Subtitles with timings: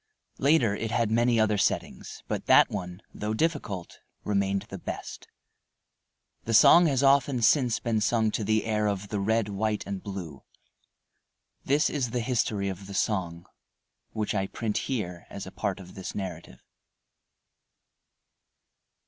[0.39, 5.27] Later, it had many other settings, but that one, though difficult, remained the best.
[6.45, 10.01] The song has often since been sung to the air of "The Red, White, and
[10.01, 10.41] Blue."
[11.65, 13.45] This is the history of the song,
[14.09, 16.63] which I print here as a part of this narrative.